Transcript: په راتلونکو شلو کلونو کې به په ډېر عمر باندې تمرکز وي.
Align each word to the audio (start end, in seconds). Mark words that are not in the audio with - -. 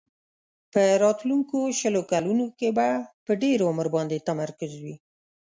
په 0.73 0.83
راتلونکو 1.03 1.57
شلو 1.79 2.01
کلونو 2.11 2.45
کې 2.57 2.69
به 2.77 2.87
په 3.25 3.31
ډېر 3.43 3.57
عمر 3.69 3.87
باندې 3.95 4.25
تمرکز 4.29 4.71
وي. 4.83 4.95